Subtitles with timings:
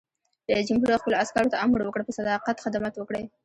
[0.51, 3.23] رئیس جمهور خپلو عسکرو ته امر وکړ؛ په صداقت خدمت وکړئ!